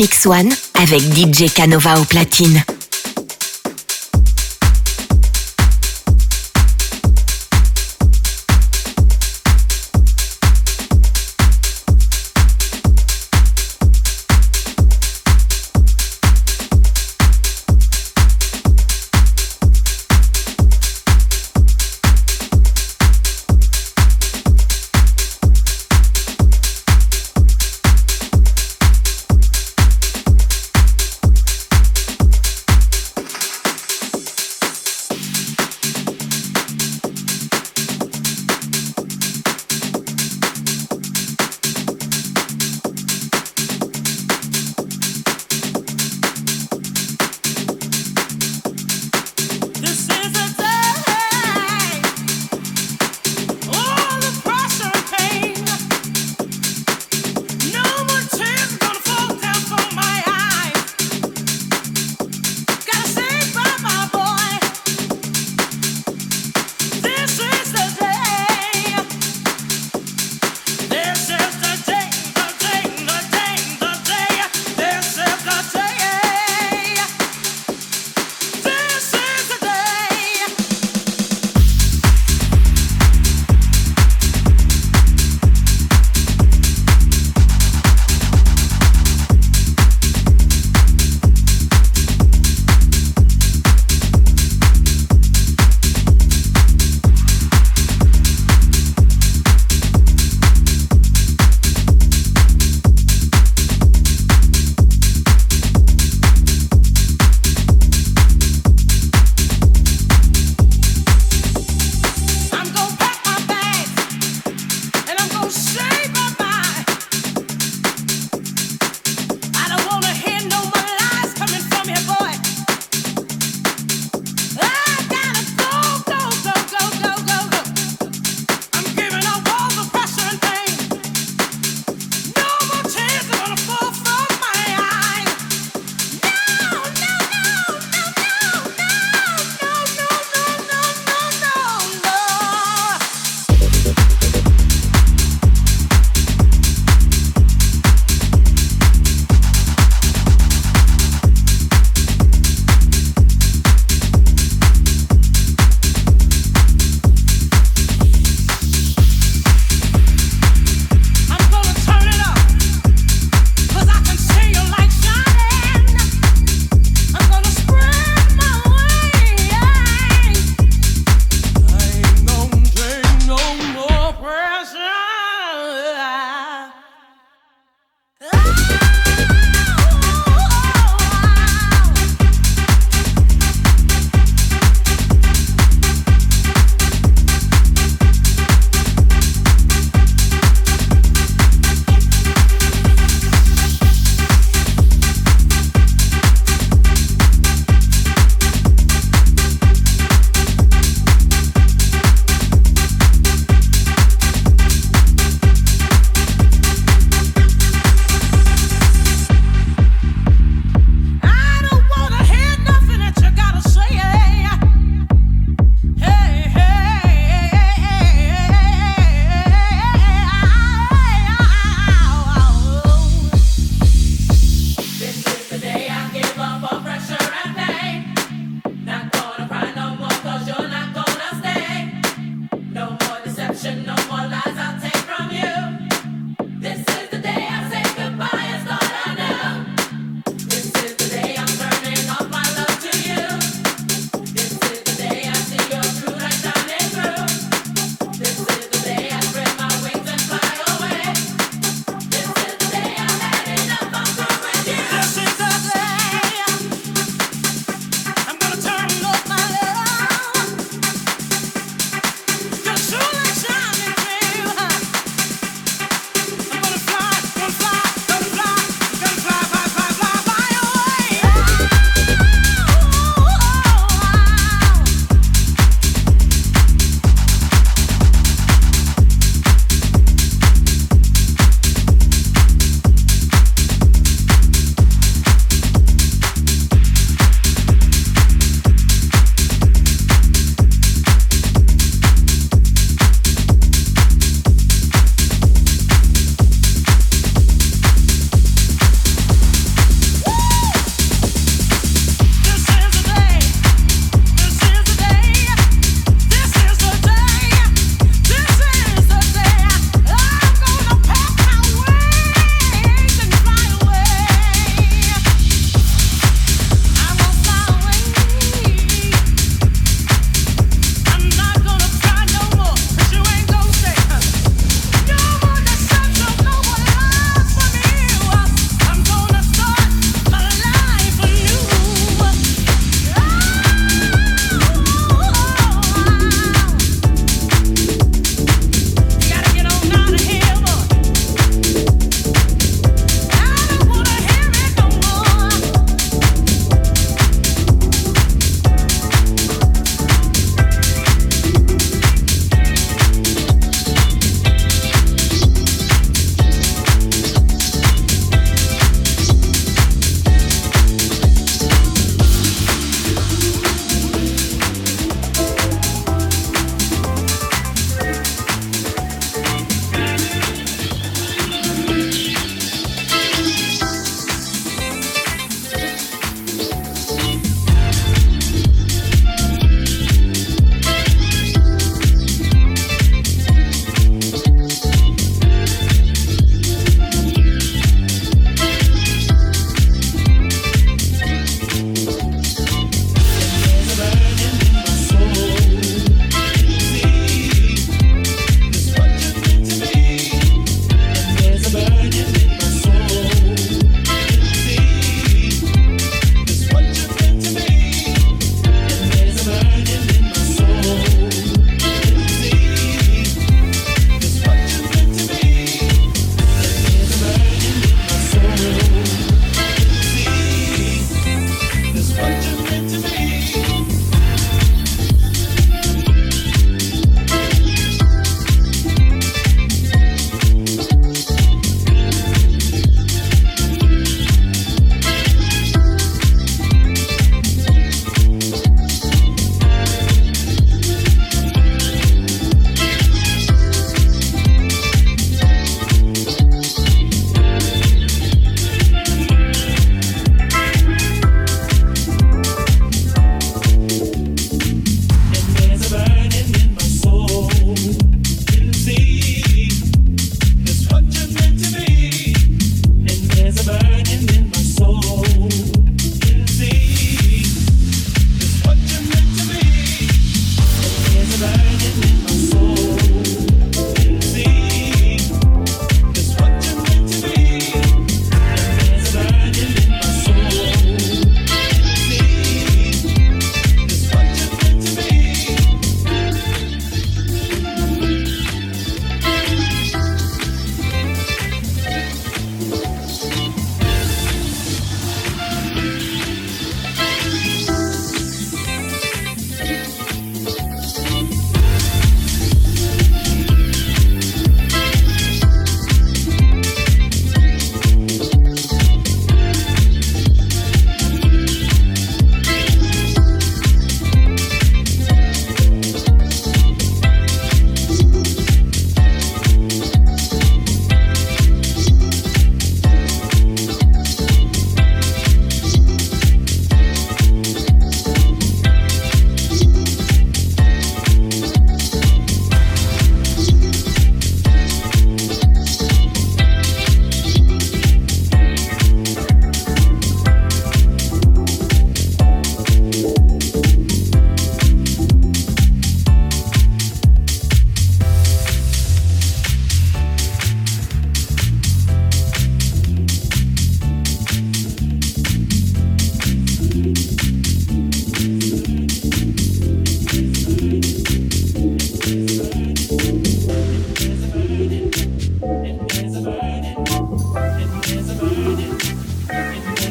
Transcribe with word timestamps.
Mix 0.00 0.24
One 0.24 0.48
avec 0.76 1.02
DJ 1.14 1.52
Canova 1.52 2.00
au 2.00 2.04
platine. 2.04 2.64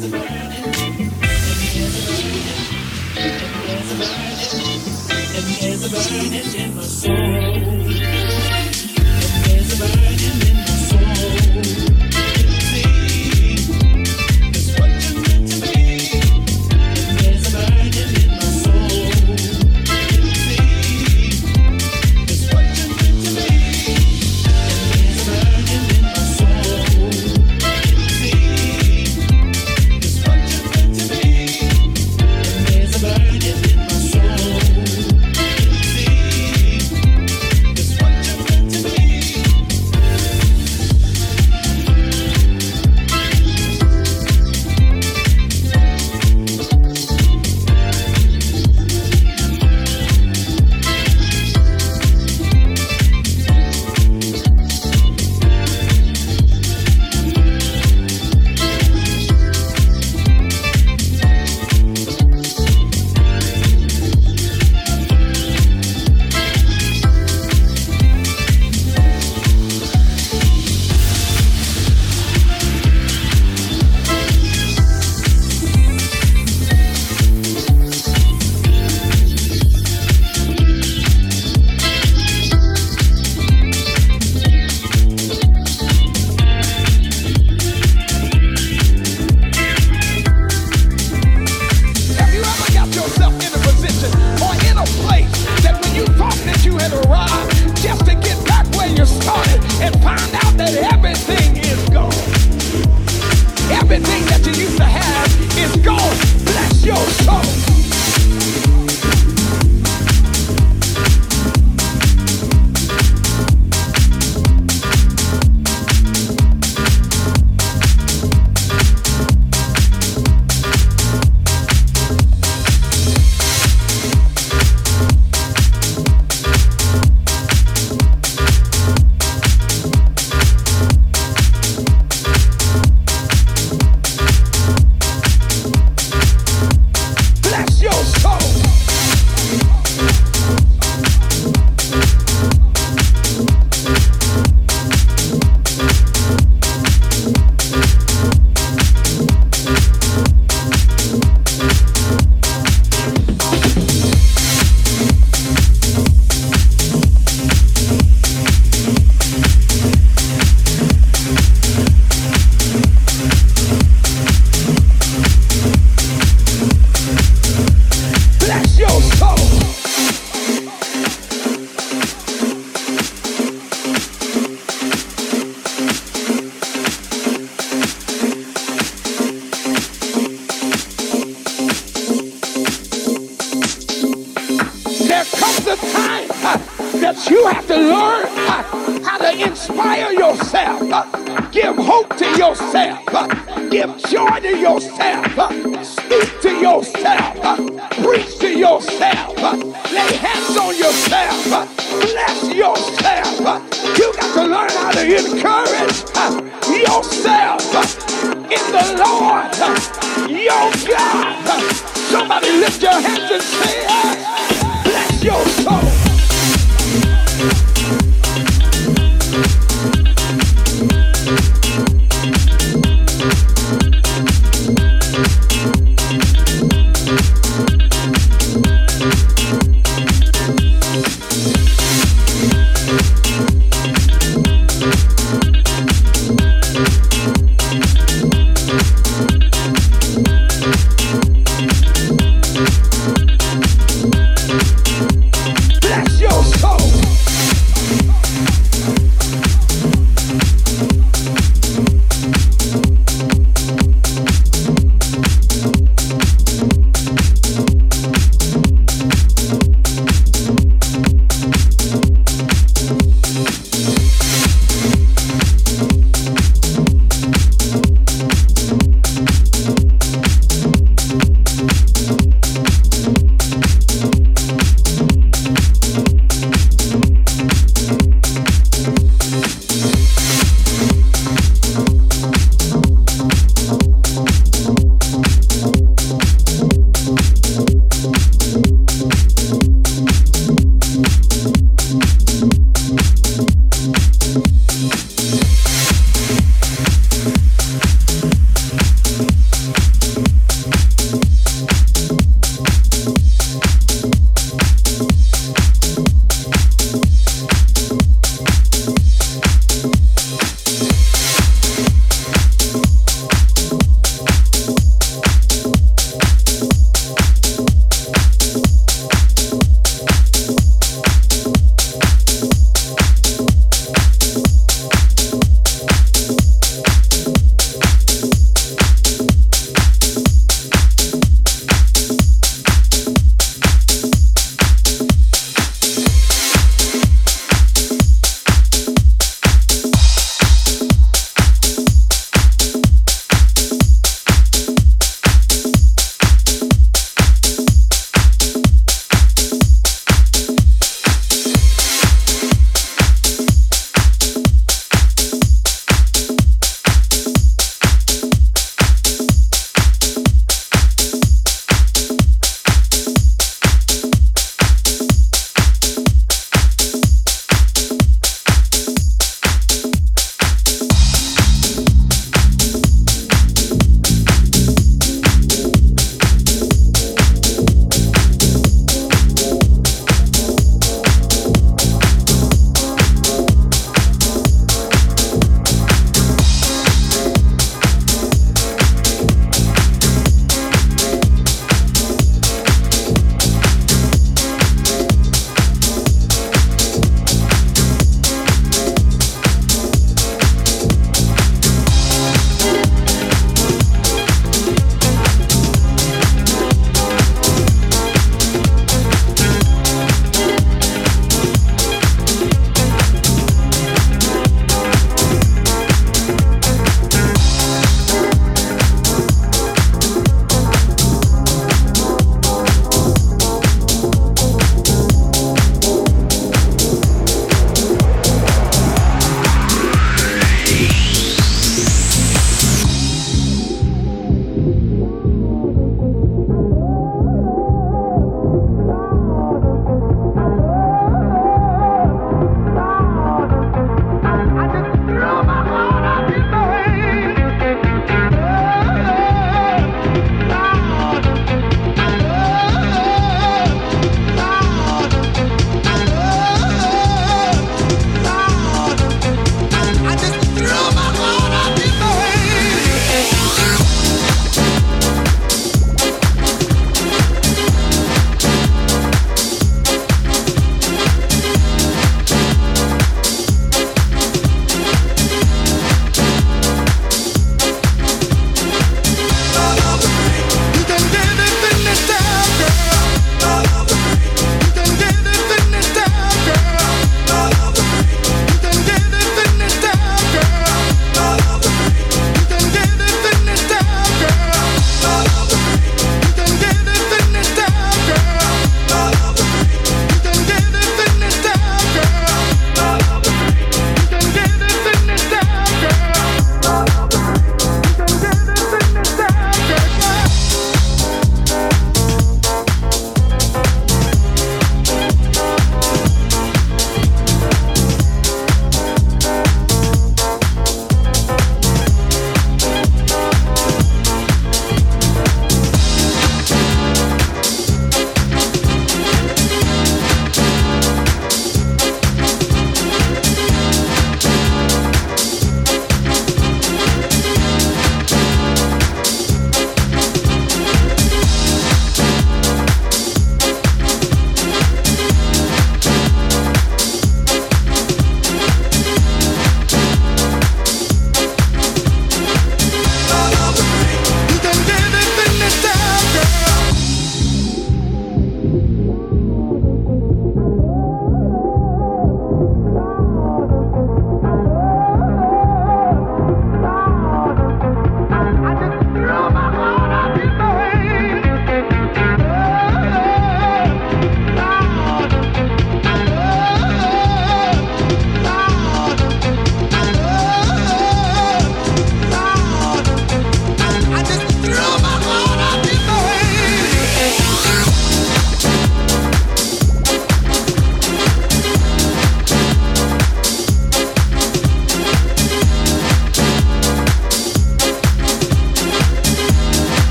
Thanks. 0.00 0.39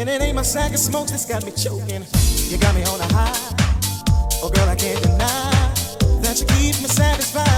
And 0.00 0.08
it 0.08 0.22
ain't 0.22 0.34
my 0.34 0.40
sack 0.40 0.72
of 0.72 0.78
smoke 0.78 1.08
that's 1.08 1.26
got 1.26 1.44
me 1.44 1.52
choking. 1.52 2.06
You 2.48 2.56
got 2.56 2.74
me 2.74 2.82
on 2.84 3.00
a 3.02 3.12
high. 3.12 3.36
Oh, 4.42 4.48
girl, 4.48 4.66
I 4.66 4.74
can't 4.74 5.02
deny 5.02 5.50
that 6.22 6.40
you 6.40 6.46
keep 6.46 6.80
me 6.80 6.88
satisfied. 6.88 7.49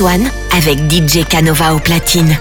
One 0.00 0.30
avec 0.56 0.78
DJ 0.90 1.24
Canova 1.28 1.74
au 1.74 1.78
platine. 1.78 2.38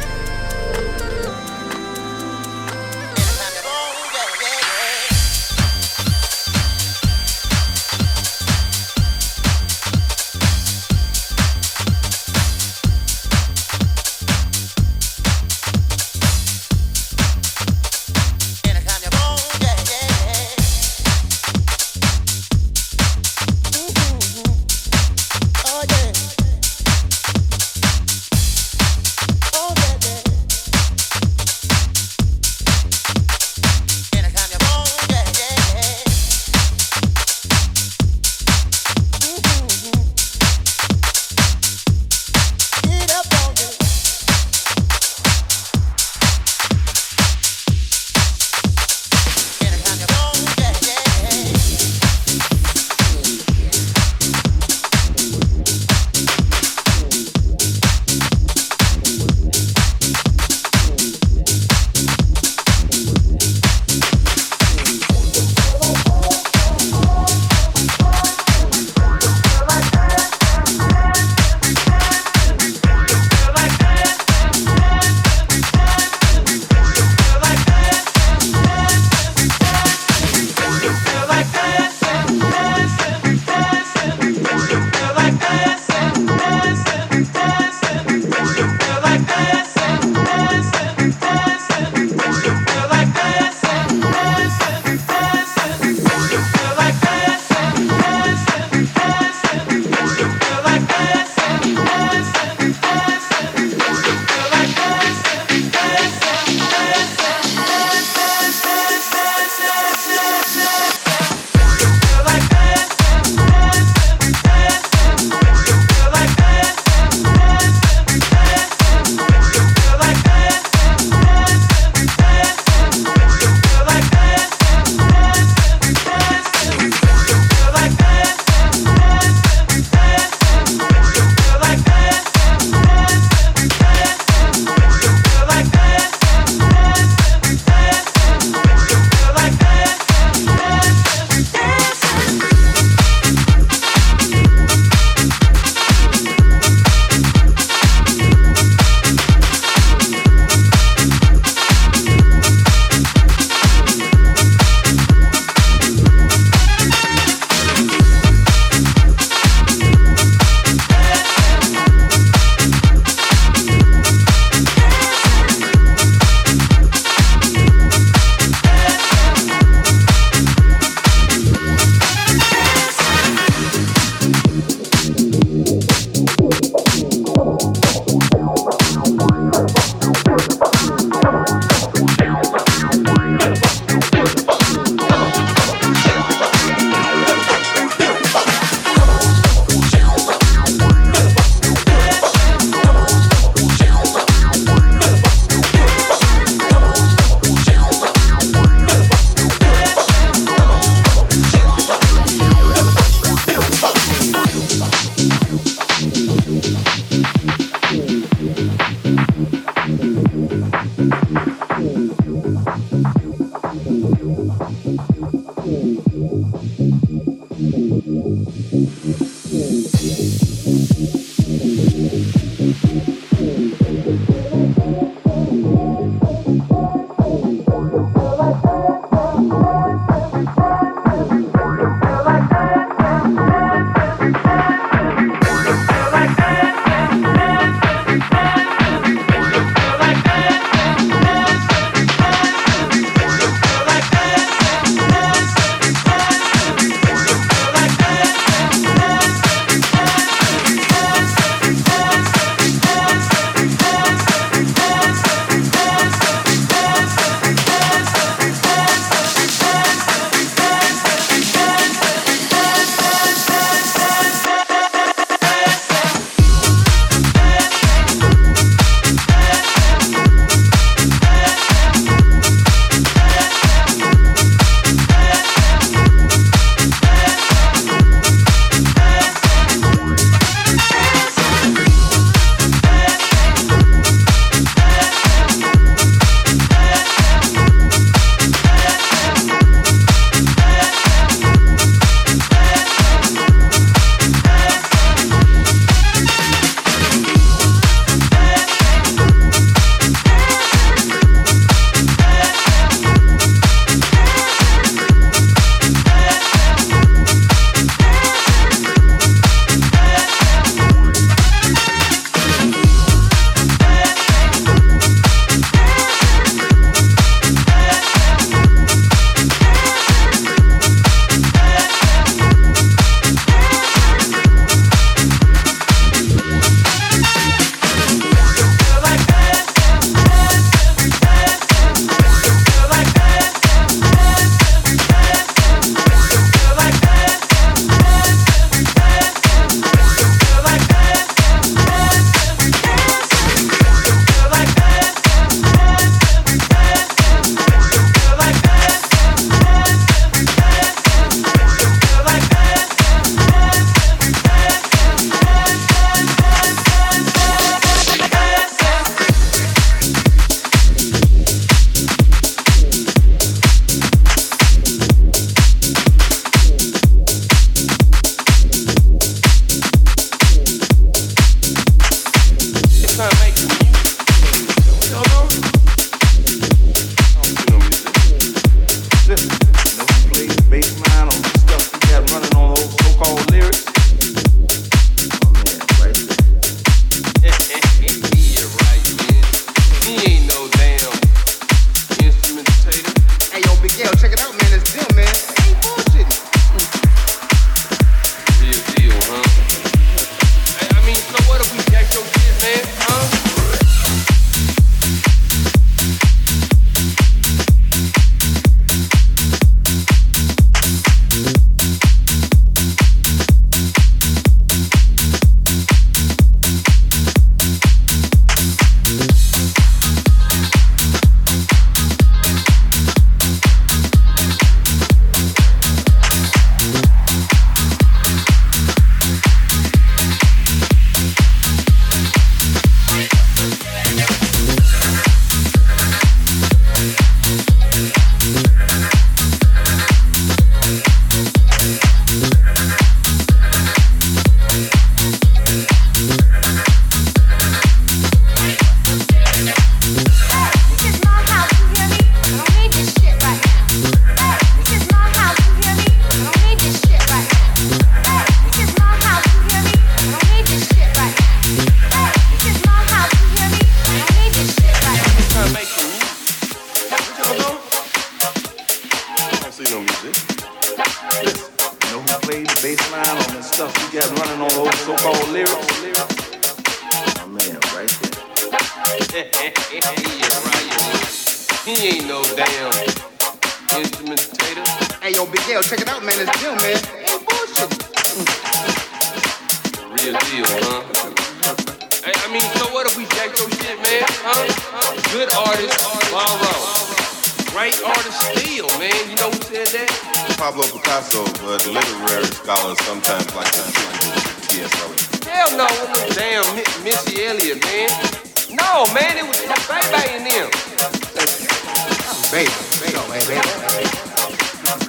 I'm 510.06 510.14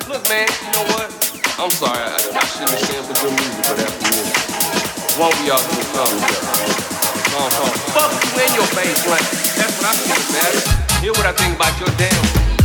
Look, 0.09 0.25
man, 0.29 0.49
you 0.49 0.71
know 0.73 0.85
what? 0.95 1.13
I'm 1.59 1.71
sorry. 1.71 2.01
I, 2.01 2.17
shouldn't 2.49 2.81
music, 2.81 3.17
me, 3.23 3.31
won't 5.19 5.37
be 5.41 5.51
out. 5.51 5.61
Long 7.33 7.51
talk. 7.51 7.77
Fuck 7.93 8.13
you 8.25 8.41
in 8.41 8.53
your 8.55 8.69
bass, 8.73 9.05
that's 9.57 9.77
what 9.77 9.87
I 9.87 9.95
think, 10.01 10.25
man. 10.33 10.53
Hear 11.03 11.13
what 11.13 11.27
I 11.27 11.33
think 11.33 11.57
about 11.57 11.79
your 11.79 11.91
damn. 11.99 12.56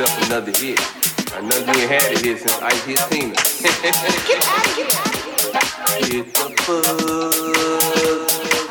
yourself 0.00 0.28
another 0.28 0.52
hit. 0.56 0.80
I 1.36 1.44
know 1.44 1.60
you 1.60 1.76
ain't 1.76 1.92
had 1.92 2.08
it 2.12 2.24
here 2.24 2.38
since 2.38 2.56
Ike 2.62 2.72
hit 2.88 3.00
Tina. 3.12 3.34
Get 3.36 3.84
out 4.48 4.64
of 4.64 4.72
here. 4.74 4.88
Get 6.08 6.24
the 6.32 6.48
fuck 6.64 6.88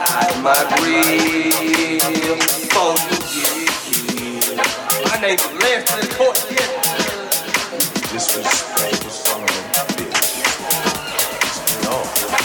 out 0.09 0.25
of 0.25 0.41
my 0.41 0.57
grill. 0.73 2.34
Fuck 2.73 2.97
you. 3.30 3.61
My 5.05 5.21
name's 5.21 5.45
Lance 5.61 5.93
Court. 6.17 6.34
This 8.09 8.34
was 8.34 8.49
was 9.05 9.21
No, 11.86 11.93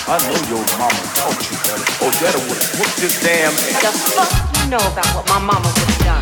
I 0.04 0.20
know 0.20 0.36
your 0.52 0.60
mama 0.76 1.00
taught 1.16 1.40
you 1.48 1.56
better. 1.64 1.88
Oh, 2.04 2.12
better 2.20 2.36
would 2.48 2.60
have 2.60 2.76
whooped 2.78 3.00
his 3.00 3.16
damn 3.22 3.48
ass. 3.48 3.80
The 3.80 3.88
fuck 4.12 4.28
you 4.60 4.68
know 4.68 4.76
about 4.76 5.08
what 5.16 5.24
my 5.28 5.38
mama 5.38 5.68
would 5.72 5.88
have 5.88 6.04
done? 6.04 6.20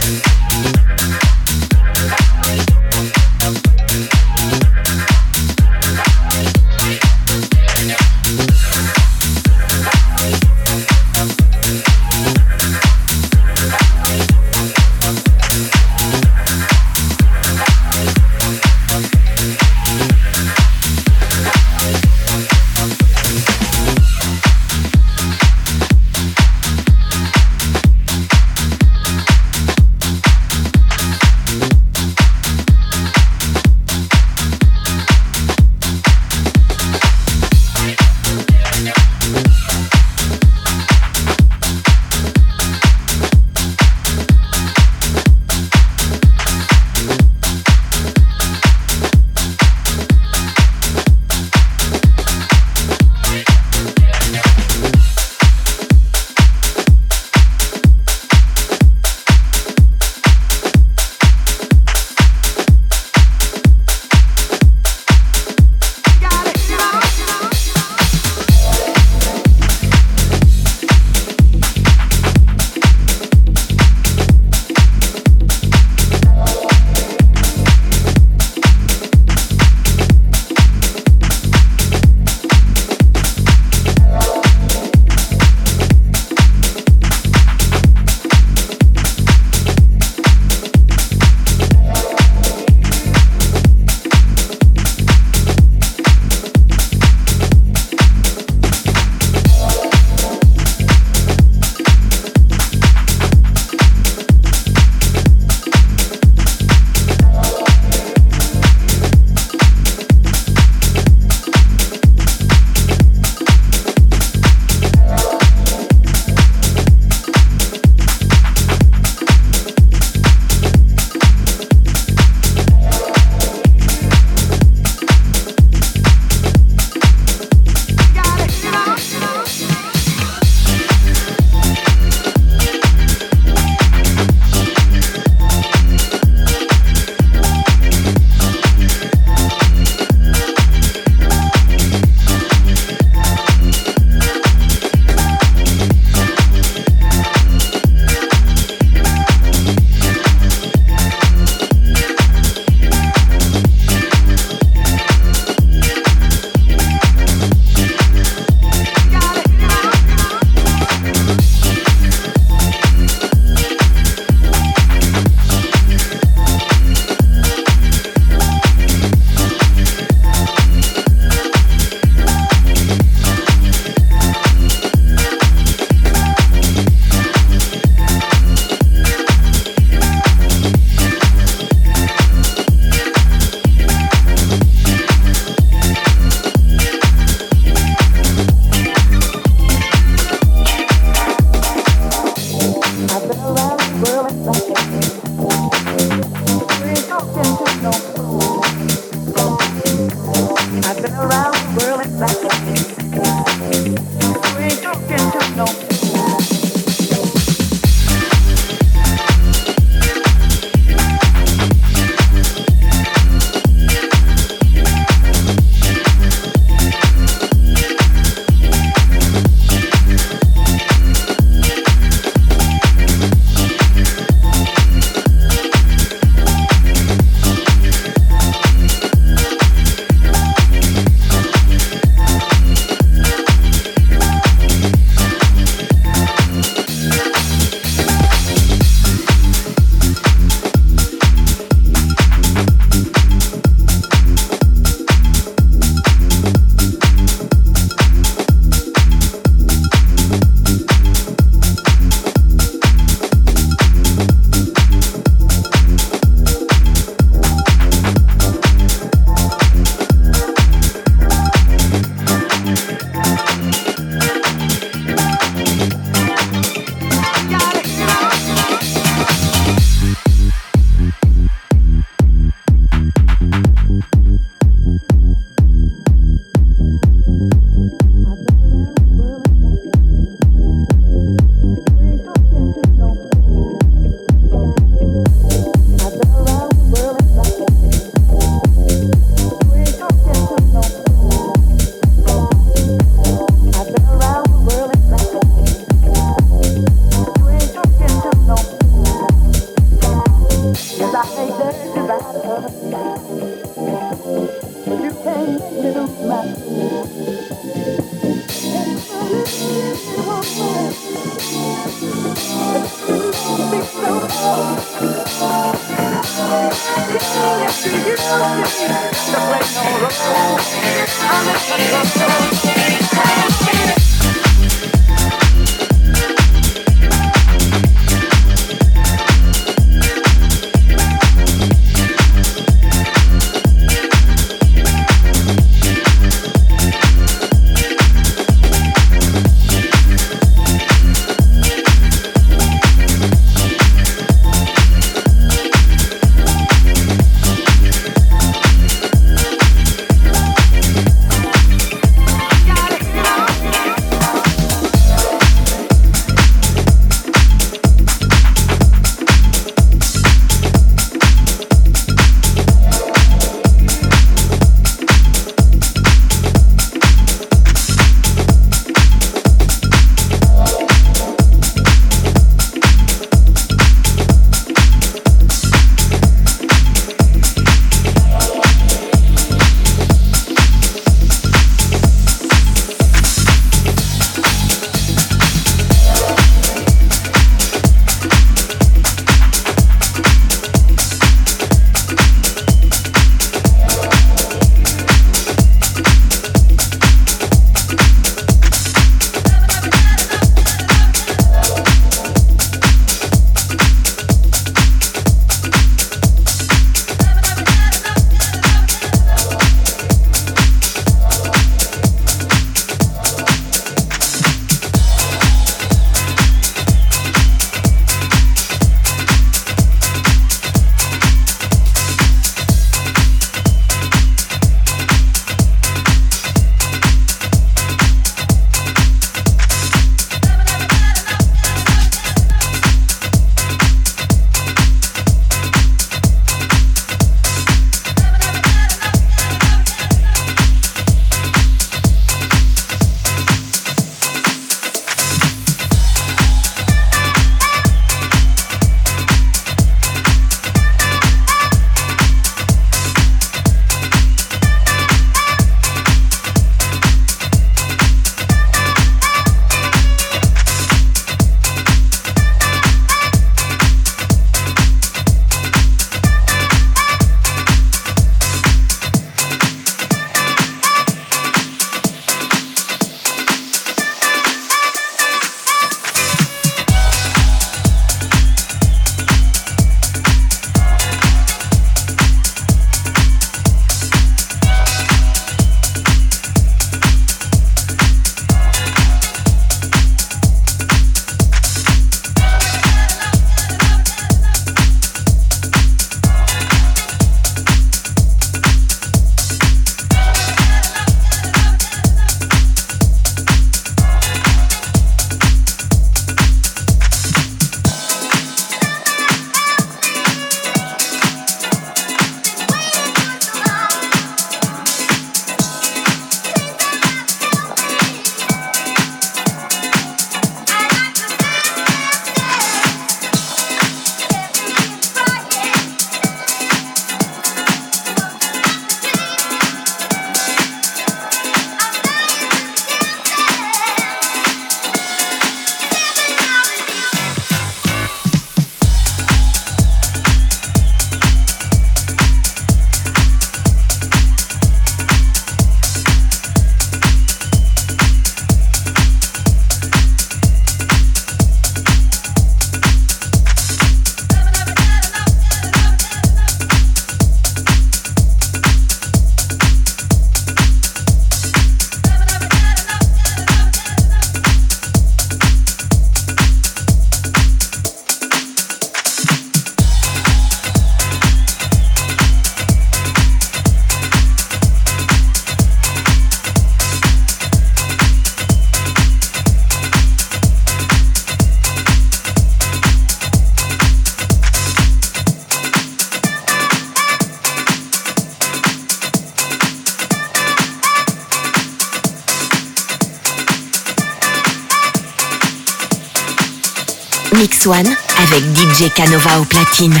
One 597.66 597.96
avec 598.18 598.42
DJ 598.56 598.92
Canova 598.94 599.40
au 599.40 599.44
platine. 599.44 600.00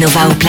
No 0.00 0.06
Nova 0.06 0.39